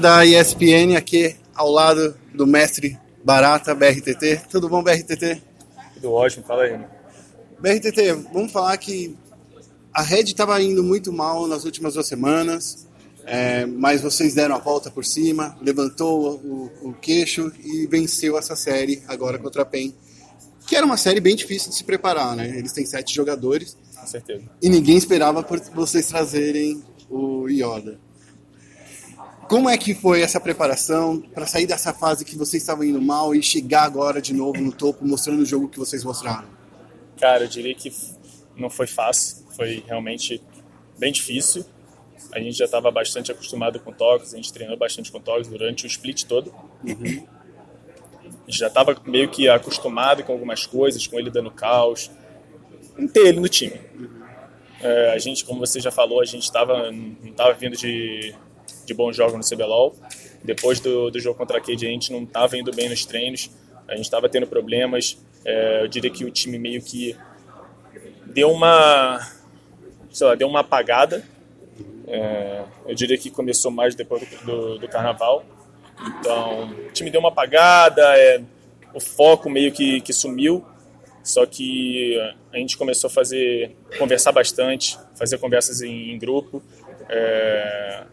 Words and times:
Da 0.00 0.26
ESPN 0.26 0.96
aqui 0.96 1.36
ao 1.54 1.70
lado 1.70 2.16
do 2.34 2.46
mestre 2.46 2.98
Barata, 3.22 3.74
BRTT. 3.74 4.42
Tudo 4.50 4.68
bom, 4.68 4.82
BRTT? 4.82 5.40
Tudo 5.94 6.12
ótimo, 6.12 6.44
fala 6.44 6.64
aí. 6.64 6.80
BRTT, 7.60 8.12
vamos 8.32 8.50
falar 8.50 8.76
que 8.76 9.16
a 9.92 10.02
Red 10.02 10.24
estava 10.24 10.60
indo 10.60 10.82
muito 10.82 11.12
mal 11.12 11.46
nas 11.46 11.64
últimas 11.64 11.94
duas 11.94 12.08
semanas, 12.08 12.88
é, 13.24 13.64
mas 13.66 14.02
vocês 14.02 14.34
deram 14.34 14.56
a 14.56 14.58
volta 14.58 14.90
por 14.90 15.04
cima, 15.04 15.56
levantou 15.62 16.40
o, 16.42 16.88
o, 16.88 16.92
queixo 16.94 17.52
e 17.62 17.86
venceu 17.86 18.36
essa 18.36 18.56
série 18.56 19.00
agora 19.06 19.38
contra 19.38 19.62
a 19.62 19.64
PEN, 19.64 19.94
que 20.66 20.74
era 20.74 20.84
uma 20.84 20.96
série 20.96 21.20
bem 21.20 21.36
difícil 21.36 21.70
de 21.70 21.76
se 21.76 21.84
preparar, 21.84 22.34
né? 22.34 22.48
Eles 22.48 22.72
têm 22.72 22.84
sete 22.84 23.14
jogadores. 23.14 23.76
Com 23.94 24.06
certeza. 24.06 24.42
E 24.60 24.68
ninguém 24.68 24.96
esperava 24.96 25.42
por 25.42 25.60
vocês 25.72 26.06
trazerem 26.08 26.82
o 27.08 27.48
Yoda. 27.48 27.98
Como 29.48 29.68
é 29.68 29.76
que 29.76 29.94
foi 29.94 30.22
essa 30.22 30.40
preparação 30.40 31.20
para 31.20 31.46
sair 31.46 31.66
dessa 31.66 31.92
fase 31.92 32.24
que 32.24 32.36
vocês 32.36 32.62
estavam 32.62 32.84
indo 32.84 33.00
mal 33.00 33.34
e 33.34 33.42
chegar 33.42 33.84
agora 33.84 34.20
de 34.20 34.32
novo 34.32 34.60
no 34.60 34.72
topo, 34.72 35.06
mostrando 35.06 35.42
o 35.42 35.46
jogo 35.46 35.68
que 35.68 35.78
vocês 35.78 36.04
mostraram? 36.04 36.48
Cara, 37.18 37.44
eu 37.44 37.48
diria 37.48 37.74
que 37.74 37.92
não 38.56 38.70
foi 38.70 38.86
fácil, 38.86 39.44
foi 39.56 39.82
realmente 39.86 40.42
bem 40.98 41.12
difícil. 41.12 41.64
A 42.32 42.38
gente 42.38 42.56
já 42.56 42.64
estava 42.64 42.90
bastante 42.90 43.30
acostumado 43.30 43.78
com 43.80 43.92
toques, 43.92 44.34
a 44.34 44.36
gente 44.36 44.52
treinou 44.52 44.76
bastante 44.76 45.12
com 45.12 45.20
toques 45.20 45.48
durante 45.48 45.84
o 45.84 45.86
split 45.86 46.24
todo. 46.24 46.52
Uhum. 46.82 47.26
A 48.24 48.50
gente 48.50 48.58
já 48.58 48.68
estava 48.68 48.96
meio 49.06 49.28
que 49.28 49.48
acostumado 49.48 50.22
com 50.24 50.32
algumas 50.32 50.66
coisas, 50.66 51.06
com 51.06 51.18
ele 51.18 51.30
dando 51.30 51.50
caos, 51.50 52.10
em 52.98 53.06
ter 53.06 53.28
ele 53.28 53.40
no 53.40 53.48
time. 53.48 53.80
É, 54.80 55.12
a 55.12 55.18
gente, 55.18 55.44
como 55.44 55.60
você 55.60 55.80
já 55.80 55.90
falou, 55.90 56.20
a 56.20 56.24
gente 56.24 56.50
tava, 56.50 56.90
não 56.90 57.30
estava 57.30 57.52
vindo 57.54 57.76
de 57.76 58.34
de 58.84 58.94
bons 58.94 59.16
jogos 59.16 59.34
no 59.34 59.56
CBLOL. 59.56 59.94
Depois 60.42 60.78
do, 60.80 61.10
do 61.10 61.18
jogo 61.18 61.38
contra 61.38 61.58
a 61.58 61.60
Cade, 61.60 61.86
a 61.86 61.90
gente 61.90 62.12
não 62.12 62.22
estava 62.22 62.56
indo 62.56 62.70
bem 62.70 62.88
nos 62.88 63.04
treinos, 63.04 63.50
a 63.88 63.96
gente 63.96 64.04
estava 64.04 64.28
tendo 64.28 64.46
problemas. 64.46 65.18
É, 65.44 65.82
eu 65.82 65.88
diria 65.88 66.10
que 66.10 66.24
o 66.24 66.30
time 66.30 66.58
meio 66.58 66.82
que 66.82 67.16
deu 68.26 68.50
uma, 68.50 69.20
sei 70.10 70.26
lá, 70.26 70.34
deu 70.34 70.48
uma 70.48 70.60
apagada. 70.60 71.24
É, 72.06 72.62
eu 72.86 72.94
diria 72.94 73.16
que 73.16 73.30
começou 73.30 73.70
mais 73.70 73.94
depois 73.94 74.22
do, 74.28 74.44
do, 74.44 74.78
do, 74.80 74.88
carnaval. 74.88 75.44
Então, 76.20 76.70
o 76.70 76.92
time 76.92 77.10
deu 77.10 77.20
uma 77.20 77.30
apagada, 77.30 78.02
é, 78.18 78.42
o 78.92 79.00
foco 79.00 79.48
meio 79.48 79.72
que, 79.72 80.00
que 80.00 80.12
sumiu. 80.12 80.64
Só 81.22 81.46
que 81.46 82.18
a 82.52 82.58
gente 82.58 82.76
começou 82.76 83.08
a 83.08 83.10
fazer, 83.10 83.74
conversar 83.98 84.30
bastante, 84.32 84.98
fazer 85.14 85.38
conversas 85.38 85.80
em, 85.80 86.10
em 86.10 86.18
grupo. 86.18 86.62
É, 87.08 88.04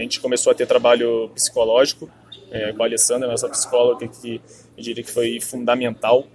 a 0.00 0.02
gente 0.02 0.20
começou 0.20 0.50
a 0.50 0.54
ter 0.54 0.66
trabalho 0.66 1.30
psicológico 1.34 2.10
é, 2.50 2.72
com 2.72 2.82
a 2.82 2.86
Alessandra, 2.86 3.28
nossa 3.28 3.48
psicóloga, 3.48 4.08
que 4.08 4.40
eu 4.76 4.82
diria 4.82 5.04
que 5.04 5.10
foi 5.10 5.40
fundamental 5.40 6.26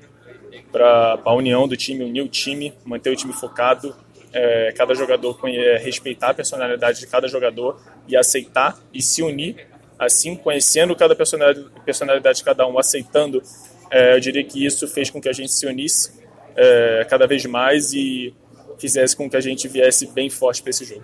para 0.72 1.20
a 1.24 1.34
união 1.34 1.68
do 1.68 1.76
time, 1.76 2.04
unir 2.04 2.22
o 2.22 2.28
time, 2.28 2.74
manter 2.86 3.10
o 3.10 3.16
time 3.16 3.34
focado, 3.34 3.96
é, 4.32 4.74
cada 4.74 4.94
jogador 4.94 5.38
é, 5.46 5.78
respeitar 5.78 6.30
a 6.30 6.34
personalidade 6.34 7.00
de 7.00 7.08
cada 7.08 7.28
jogador 7.28 7.82
e 8.08 8.16
aceitar 8.16 8.78
e 8.94 9.02
se 9.02 9.24
unir, 9.24 9.68
assim, 9.98 10.36
conhecendo 10.36 10.96
cada 10.96 11.16
personalidade, 11.16 11.68
personalidade 11.84 12.38
de 12.40 12.44
cada 12.44 12.68
um, 12.68 12.78
aceitando, 12.78 13.42
é, 13.90 14.16
eu 14.16 14.20
diria 14.20 14.44
que 14.44 14.66
isso 14.66 14.88
fez 14.88 15.10
com 15.10 15.22
que 15.22 15.30
a 15.30 15.34
gente 15.34 15.52
se 15.52 15.66
unisse 15.66 16.12
é, 16.56 17.06
cada 17.10 17.26
vez 17.26 17.46
mais 17.46 17.94
e 17.94 18.34
fizesse 18.78 19.16
com 19.16 19.30
que 19.30 19.38
a 19.38 19.42
gente 19.42 19.68
viesse 19.68 20.08
bem 20.08 20.30
forte 20.30 20.62
para 20.62 20.70
esse 20.70 20.86
jogo. 20.86 21.04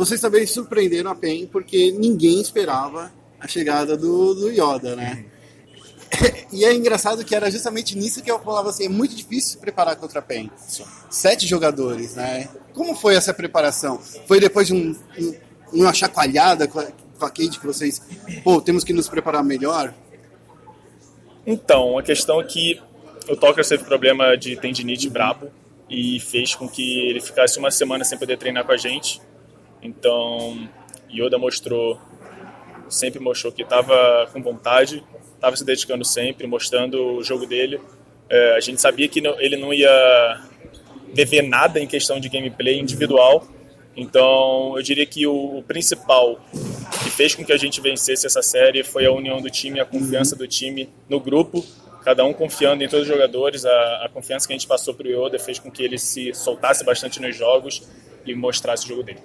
Vocês 0.00 0.18
também 0.18 0.46
surpreenderam 0.46 1.10
a 1.10 1.14
PEN 1.14 1.46
porque 1.46 1.92
ninguém 1.92 2.40
esperava 2.40 3.12
a 3.38 3.46
chegada 3.46 3.98
do, 3.98 4.34
do 4.34 4.48
Yoda, 4.48 4.96
né? 4.96 5.26
e 6.50 6.64
é 6.64 6.72
engraçado 6.72 7.22
que 7.22 7.34
era 7.34 7.50
justamente 7.50 7.94
nisso 7.98 8.22
que 8.22 8.30
eu 8.30 8.38
falava 8.40 8.70
assim, 8.70 8.86
é 8.86 8.88
muito 8.88 9.14
difícil 9.14 9.50
se 9.50 9.58
preparar 9.58 9.96
contra 9.96 10.20
a 10.20 10.22
PEN. 10.22 10.50
Sete 11.10 11.46
jogadores, 11.46 12.14
né? 12.14 12.48
Como 12.72 12.94
foi 12.94 13.14
essa 13.14 13.34
preparação? 13.34 13.98
Foi 14.26 14.40
depois 14.40 14.68
de 14.68 14.72
um, 14.72 14.96
um, 15.18 15.34
uma 15.74 15.92
chacoalhada 15.92 16.66
com 16.66 16.80
a, 16.80 16.86
Kate 17.28 17.60
que 17.60 17.66
vocês, 17.66 18.00
pô, 18.42 18.58
temos 18.58 18.82
que 18.82 18.94
nos 18.94 19.06
preparar 19.06 19.44
melhor? 19.44 19.92
Então, 21.46 21.98
a 21.98 22.02
questão 22.02 22.40
é 22.40 22.44
que 22.44 22.80
o 23.28 23.36
Tucker 23.36 23.68
teve 23.68 23.84
problema 23.84 24.34
de 24.34 24.56
tendinite 24.56 25.10
brabo 25.10 25.50
e 25.90 26.18
fez 26.20 26.54
com 26.54 26.66
que 26.66 27.00
ele 27.06 27.20
ficasse 27.20 27.58
uma 27.58 27.70
semana 27.70 28.02
sem 28.02 28.16
poder 28.18 28.38
treinar 28.38 28.64
com 28.64 28.72
a 28.72 28.78
gente. 28.78 29.20
Então, 29.82 30.68
Yoda 31.10 31.38
mostrou, 31.38 31.98
sempre 32.88 33.20
mostrou 33.20 33.52
que 33.52 33.62
estava 33.62 34.28
com 34.32 34.42
vontade, 34.42 35.02
estava 35.34 35.56
se 35.56 35.64
dedicando 35.64 36.04
sempre, 36.04 36.46
mostrando 36.46 37.16
o 37.16 37.22
jogo 37.22 37.46
dele. 37.46 37.80
É, 38.28 38.56
a 38.56 38.60
gente 38.60 38.80
sabia 38.80 39.08
que 39.08 39.20
não, 39.20 39.40
ele 39.40 39.56
não 39.56 39.72
ia 39.72 40.40
dever 41.12 41.42
nada 41.42 41.80
em 41.80 41.86
questão 41.86 42.20
de 42.20 42.28
gameplay 42.28 42.78
individual. 42.78 43.46
Então, 43.96 44.74
eu 44.76 44.82
diria 44.82 45.04
que 45.04 45.26
o, 45.26 45.58
o 45.58 45.62
principal 45.62 46.40
que 47.02 47.10
fez 47.10 47.34
com 47.34 47.44
que 47.44 47.52
a 47.52 47.56
gente 47.56 47.80
vencesse 47.80 48.26
essa 48.26 48.42
série 48.42 48.84
foi 48.84 49.04
a 49.04 49.12
união 49.12 49.40
do 49.40 49.50
time, 49.50 49.80
a 49.80 49.84
confiança 49.84 50.36
do 50.36 50.46
time 50.46 50.88
no 51.08 51.18
grupo, 51.18 51.64
cada 52.04 52.24
um 52.24 52.32
confiando 52.32 52.84
em 52.84 52.88
todos 52.88 53.08
os 53.08 53.12
jogadores. 53.12 53.64
A, 53.64 54.04
a 54.04 54.08
confiança 54.08 54.46
que 54.46 54.52
a 54.52 54.56
gente 54.56 54.66
passou 54.66 54.94
para 54.94 55.08
o 55.08 55.10
Yoda 55.10 55.38
fez 55.38 55.58
com 55.58 55.70
que 55.70 55.82
ele 55.82 55.98
se 55.98 56.32
soltasse 56.34 56.84
bastante 56.84 57.20
nos 57.20 57.34
jogos 57.36 57.82
e 58.24 58.34
mostrasse 58.34 58.84
o 58.84 58.88
jogo 58.88 59.02
dele. 59.02 59.20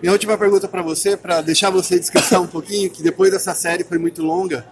Minha 0.00 0.12
última 0.12 0.36
pergunta 0.36 0.66
para 0.66 0.82
você, 0.82 1.16
para 1.16 1.40
deixar 1.40 1.70
você 1.70 1.98
descansar 1.98 2.42
um 2.42 2.46
pouquinho, 2.46 2.90
que 2.90 3.02
depois 3.02 3.30
dessa 3.30 3.54
série 3.54 3.84
foi 3.84 3.98
muito 3.98 4.22
longa. 4.22 4.66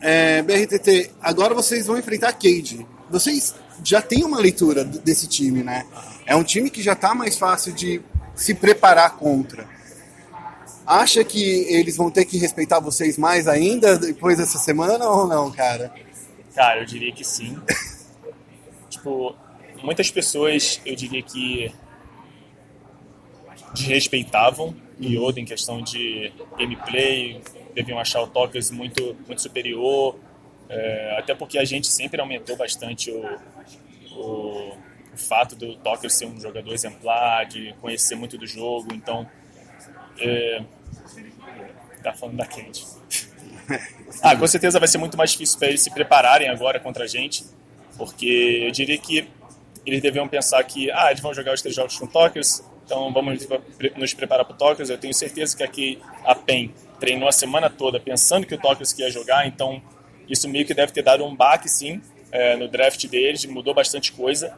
É, 0.00 0.42
BRTT, 0.42 1.10
agora 1.20 1.54
vocês 1.54 1.86
vão 1.86 1.98
enfrentar 1.98 2.28
a 2.28 2.32
Cade. 2.32 2.86
Vocês 3.10 3.54
já 3.84 4.00
têm 4.00 4.24
uma 4.24 4.38
leitura 4.38 4.84
desse 4.84 5.26
time, 5.26 5.62
né? 5.62 5.86
É 6.26 6.34
um 6.36 6.44
time 6.44 6.70
que 6.70 6.82
já 6.82 6.92
está 6.92 7.14
mais 7.14 7.38
fácil 7.38 7.72
de 7.72 8.00
se 8.34 8.54
preparar 8.54 9.16
contra. 9.16 9.68
Acha 10.86 11.22
que 11.24 11.66
eles 11.68 11.96
vão 11.96 12.10
ter 12.10 12.24
que 12.24 12.38
respeitar 12.38 12.80
vocês 12.80 13.18
mais 13.18 13.46
ainda 13.46 13.98
depois 13.98 14.38
dessa 14.38 14.58
semana 14.58 15.06
ou 15.06 15.26
não, 15.26 15.50
cara? 15.50 15.92
Cara, 16.54 16.80
eu 16.80 16.86
diria 16.86 17.12
que 17.12 17.24
sim. 17.24 17.58
tipo, 18.88 19.34
muitas 19.82 20.10
pessoas, 20.10 20.80
eu 20.86 20.96
diria 20.96 21.22
que 21.22 21.70
desrespeitavam 23.74 24.74
Yoda 25.00 25.38
em 25.38 25.44
questão 25.44 25.80
de 25.80 26.32
gameplay, 26.58 27.40
deviam 27.74 27.98
achar 27.98 28.20
o 28.20 28.26
Tokyo 28.26 28.60
muito, 28.72 29.16
muito 29.26 29.40
superior, 29.40 30.18
é, 30.68 31.16
até 31.18 31.34
porque 31.34 31.58
a 31.58 31.64
gente 31.64 31.86
sempre 31.86 32.20
aumentou 32.20 32.56
bastante 32.56 33.10
o, 33.10 33.24
o, 34.16 34.72
o 35.14 35.16
fato 35.16 35.54
do 35.54 35.76
Tokyo 35.76 36.10
ser 36.10 36.26
um 36.26 36.40
jogador 36.40 36.72
exemplar, 36.72 37.46
de 37.46 37.74
conhecer 37.80 38.16
muito 38.16 38.36
do 38.36 38.46
jogo, 38.46 38.92
então 38.92 39.28
é, 40.18 40.62
tá 42.02 42.12
falando 42.12 42.36
da 42.36 42.46
Candy. 42.46 42.84
ah, 44.22 44.36
com 44.36 44.46
certeza 44.48 44.80
vai 44.80 44.88
ser 44.88 44.98
muito 44.98 45.16
mais 45.16 45.30
difícil 45.30 45.58
para 45.58 45.68
eles 45.68 45.80
se 45.80 45.90
prepararem 45.92 46.48
agora 46.48 46.80
contra 46.80 47.04
a 47.04 47.06
gente, 47.06 47.44
porque 47.96 48.64
eu 48.64 48.70
diria 48.72 48.98
que 48.98 49.28
eles 49.86 50.02
deviam 50.02 50.26
pensar 50.26 50.62
que 50.64 50.90
ah, 50.90 51.10
eles 51.10 51.22
vão 51.22 51.32
jogar 51.32 51.54
os 51.54 51.62
três 51.62 51.76
jogos 51.76 51.96
com 51.96 52.06
Tokers, 52.06 52.62
então 52.88 53.12
vamos 53.12 53.46
nos 53.96 54.14
preparar 54.14 54.46
para 54.46 54.54
o 54.54 54.56
Tóquio. 54.56 54.90
Eu 54.90 54.96
tenho 54.96 55.12
certeza 55.12 55.54
que 55.54 55.62
aqui 55.62 55.98
a 56.24 56.34
PEN 56.34 56.72
treinou 56.98 57.28
a 57.28 57.32
semana 57.32 57.68
toda 57.68 58.00
pensando 58.00 58.46
que 58.46 58.54
o 58.54 58.58
Tóquio 58.58 58.86
ia 58.98 59.10
jogar, 59.10 59.46
então 59.46 59.82
isso 60.26 60.48
meio 60.48 60.64
que 60.64 60.72
deve 60.72 60.90
ter 60.90 61.02
dado 61.02 61.22
um 61.22 61.36
baque 61.36 61.68
sim 61.68 62.00
é, 62.32 62.56
no 62.56 62.66
draft 62.66 63.06
deles, 63.06 63.44
mudou 63.44 63.74
bastante 63.74 64.10
coisa. 64.12 64.56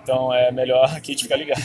Então 0.00 0.32
é 0.32 0.52
melhor 0.52 0.96
aqui 0.96 1.16
de 1.16 1.24
ficar 1.24 1.34
ligado. 1.34 1.60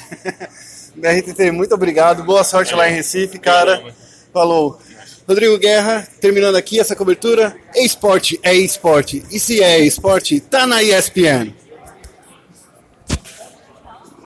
BRTT, 0.98 1.52
muito 1.52 1.76
obrigado. 1.76 2.24
Boa 2.24 2.44
sorte 2.44 2.74
é, 2.74 2.76
lá 2.76 2.90
em 2.90 2.94
Recife, 2.94 3.38
cara. 3.38 3.94
Falou. 4.34 4.80
Rodrigo 5.28 5.58
Guerra, 5.60 6.08
terminando 6.20 6.56
aqui 6.56 6.80
essa 6.80 6.96
cobertura. 6.96 7.56
Esporte 7.76 8.40
é 8.42 8.54
esporte. 8.56 9.24
E 9.32 9.40
se 9.40 9.62
é 9.64 9.80
esporte, 9.80 10.40
tá 10.40 10.66
na 10.66 10.82
ESPN. 10.82 11.54